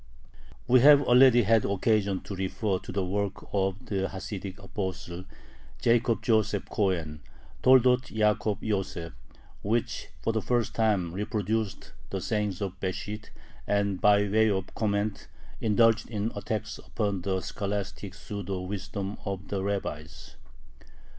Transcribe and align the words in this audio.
We 0.67 0.79
have 0.79 1.03
already 1.03 1.43
had 1.43 1.63
occasion 1.63 2.21
to 2.21 2.33
refer 2.35 2.79
to 2.79 2.91
the 2.91 3.05
work 3.05 3.45
of 3.53 3.85
the 3.85 4.07
Hasidic 4.09 4.57
apostle 4.57 5.25
Jacob 5.79 6.23
Joseph 6.23 6.67
Cohen 6.71 7.21
(Toldoth 7.61 8.05
Ya`kob 8.07 8.63
Yoseph), 8.63 9.13
which 9.61 10.07
for 10.19 10.33
the 10.33 10.41
first 10.41 10.73
time 10.73 11.13
reproduced 11.13 11.91
the 12.09 12.19
sayings 12.19 12.61
of 12.61 12.79
Besht, 12.79 13.29
and, 13.67 14.01
by 14.01 14.27
way 14.27 14.49
of 14.49 14.73
comment, 14.73 15.27
indulged 15.59 16.09
in 16.09 16.31
attacks 16.35 16.79
upon 16.79 17.21
the 17.21 17.39
scholastic 17.41 18.15
"pseudo 18.15 18.61
wisdom" 18.61 19.19
of 19.23 19.49
the 19.49 19.63
rabbis. 19.63 20.35